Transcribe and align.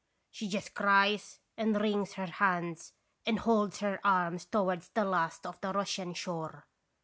She 0.31 0.47
just 0.47 0.73
cries 0.73 1.37
and 1.55 1.79
wrings 1.79 2.13
her 2.13 2.25
hands 2.25 2.91
and 3.23 3.37
holds 3.37 3.81
her 3.81 3.99
arms 4.03 4.45
towards 4.45 4.89
the 4.89 5.05
last 5.05 5.45
of 5.45 5.61
the 5.61 5.71
Russian 5.73 6.15
shore. 6.15 6.65